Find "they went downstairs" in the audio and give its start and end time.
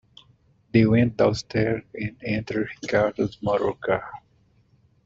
0.73-1.83